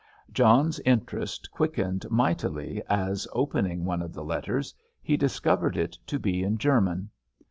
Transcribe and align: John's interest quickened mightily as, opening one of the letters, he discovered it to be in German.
John's 0.31 0.79
interest 0.79 1.51
quickened 1.51 2.07
mightily 2.09 2.81
as, 2.89 3.27
opening 3.33 3.85
one 3.85 4.01
of 4.01 4.13
the 4.13 4.23
letters, 4.23 4.73
he 4.99 5.15
discovered 5.15 5.77
it 5.77 5.95
to 6.07 6.17
be 6.17 6.41
in 6.41 6.57
German. 6.57 7.11